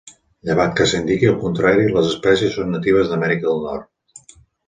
Llevat 0.47 0.71
que 0.79 0.85
s'indiqui 0.91 1.29
el 1.31 1.35
contrari, 1.43 1.85
les 1.97 2.09
espècies 2.13 2.57
són 2.57 2.73
natives 2.77 3.11
d'Amèrica 3.13 3.51
del 3.53 3.63
Nord. 3.69 4.35